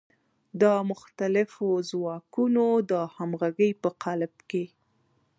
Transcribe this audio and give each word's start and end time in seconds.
د 0.61 0.63
مختلفو 0.89 1.67
ځواکونو 1.89 2.65
د 2.91 2.93
همغږۍ 3.15 3.71
په 3.81 3.89
قالب 4.03 4.33
کې. 4.49 4.65